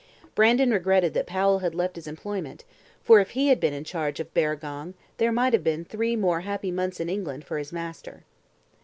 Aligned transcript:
Brandon 0.33 0.71
regretted 0.71 1.13
that 1.13 1.27
Powell 1.27 1.59
had 1.59 1.75
left 1.75 1.95
his 1.95 2.07
employment, 2.07 2.65
for 3.03 3.19
if 3.19 3.29
he 3.29 3.49
had 3.49 3.59
been 3.59 3.71
in 3.75 3.83
charge 3.83 4.19
of 4.19 4.33
Barragong 4.33 4.95
there 5.17 5.31
might 5.31 5.53
have 5.53 5.63
been 5.63 5.85
three 5.85 6.15
more 6.15 6.41
happy 6.41 6.71
months 6.71 6.99
in 6.99 7.07
England 7.07 7.45
for 7.45 7.59
his 7.59 7.71
master. 7.71 8.23